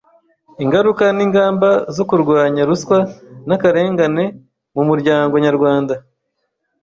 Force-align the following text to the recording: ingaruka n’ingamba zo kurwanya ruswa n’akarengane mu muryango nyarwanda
ingaruka 0.63 1.05
n’ingamba 1.17 1.69
zo 1.95 2.03
kurwanya 2.09 2.61
ruswa 2.69 2.97
n’akarengane 3.47 4.25
mu 4.75 4.83
muryango 4.89 5.33
nyarwanda 5.45 5.93